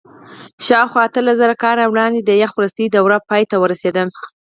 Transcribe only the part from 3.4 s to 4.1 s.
ته ورسېده.